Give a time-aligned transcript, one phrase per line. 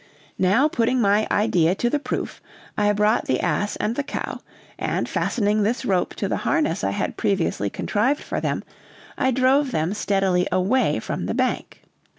[0.39, 2.41] Now putting my idea to the proof,
[2.75, 4.39] I brought the ass and the cow,
[4.79, 8.63] and fastening this rope to the harness I had previously contrived for them,
[9.15, 11.83] I drove them steadily away from the bank.